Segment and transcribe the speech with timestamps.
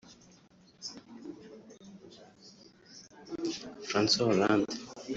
[3.87, 4.67] François Hollande